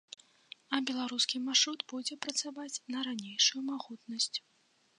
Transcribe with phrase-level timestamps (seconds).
[0.77, 4.35] А беларускі маршрут будзе працаваць на ранейшую магутнасць.